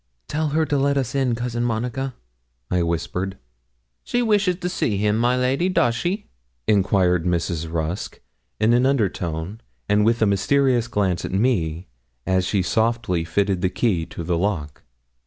'Tell 0.27 0.49
her 0.49 0.65
to 0.65 0.79
let 0.79 0.97
us 0.97 1.13
in, 1.13 1.35
Cousin 1.35 1.63
Monica,' 1.63 2.15
I 2.71 2.81
whispered. 2.81 3.37
'She 4.03 4.23
wishes 4.23 4.55
to 4.55 4.67
see 4.67 4.97
him, 4.97 5.15
my 5.15 5.37
lady 5.37 5.69
does 5.69 5.93
she?' 5.93 6.25
enquired 6.67 7.23
Mrs. 7.23 7.71
Rusk, 7.71 8.19
in 8.59 8.73
an 8.73 8.87
under 8.87 9.09
tone, 9.09 9.61
and 9.87 10.03
with 10.03 10.19
a 10.23 10.25
mysterious 10.25 10.87
glance 10.87 11.23
at 11.23 11.31
me, 11.31 11.85
as 12.25 12.47
she 12.47 12.63
softly 12.63 13.23
fitted 13.23 13.61
the 13.61 13.69
key 13.69 14.07
to 14.07 14.23
the 14.23 14.39
lock. 14.39 14.81